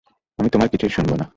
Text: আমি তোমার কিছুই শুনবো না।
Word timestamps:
আমি 0.39 0.49
তোমার 0.49 0.67
কিছুই 0.67 0.91
শুনবো 0.91 1.15
না। 1.15 1.25